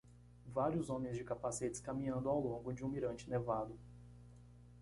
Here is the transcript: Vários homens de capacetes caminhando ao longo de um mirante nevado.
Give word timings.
Vários 0.47 0.89
homens 0.89 1.15
de 1.15 1.23
capacetes 1.23 1.79
caminhando 1.79 2.27
ao 2.27 2.39
longo 2.41 2.73
de 2.73 2.83
um 2.83 2.87
mirante 2.89 3.29
nevado. 3.29 3.77